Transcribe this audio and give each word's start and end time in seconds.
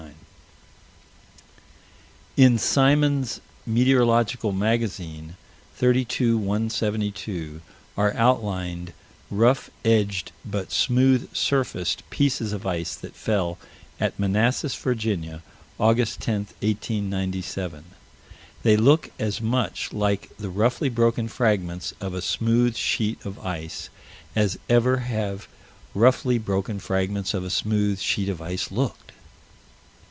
In 2.37 2.57
Symons' 2.57 3.39
Meteorological 3.67 4.51
Magazine, 4.53 5.35
32 5.75 6.37
172, 6.37 7.61
are 7.97 8.15
outlined 8.15 8.93
rough 9.29 9.69
edged 9.83 10.31
but 10.45 10.71
smooth 10.71 11.31
surfaced 11.35 12.09
pieces 12.09 12.51
of 12.53 12.65
ice 12.65 12.95
that 12.95 13.15
fell 13.17 13.59
at 13.99 14.17
Manassas, 14.17 14.73
Virginia, 14.75 15.43
Aug. 15.77 15.97
10, 16.17 16.35
1897. 16.63 17.83
They 18.63 18.77
look 18.77 19.11
as 19.19 19.41
much 19.41 19.91
like 19.93 20.35
the 20.37 20.49
roughly 20.49 20.89
broken 20.89 21.27
fragments 21.27 21.93
of 21.99 22.13
a 22.15 22.21
smooth 22.23 22.75
sheet 22.77 23.23
of 23.25 23.37
ice 23.45 23.89
as 24.37 24.57
ever 24.69 24.97
have 24.99 25.49
roughly 25.93 26.39
broken 26.39 26.79
fragments 26.79 27.33
of 27.35 27.43
a 27.43 27.49
smooth 27.51 27.99
sheet 27.99 28.29
of 28.29 28.41
ice 28.41 28.71
looked. 28.71 29.09